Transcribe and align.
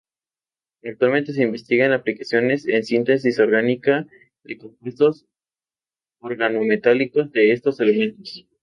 Actualmente 0.83 1.31
se 1.31 1.43
investigan 1.43 1.91
aplicaciones 1.91 2.65
en 2.67 2.83
síntesis 2.83 3.37
orgánica 3.37 4.07
de 4.43 4.57
compuestos 4.57 5.27
organometálicos 6.21 7.31
de 7.33 7.51
estos 7.53 7.79
elementos. 7.79 8.47